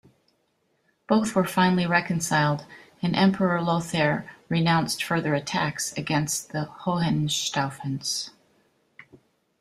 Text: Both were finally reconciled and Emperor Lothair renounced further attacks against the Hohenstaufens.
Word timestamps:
Both 1.07 1.35
were 1.35 1.45
finally 1.45 1.85
reconciled 1.85 2.65
and 3.03 3.15
Emperor 3.15 3.61
Lothair 3.61 4.27
renounced 4.49 5.03
further 5.03 5.35
attacks 5.35 5.93
against 5.95 6.53
the 6.53 6.65
Hohenstaufens. 6.65 8.31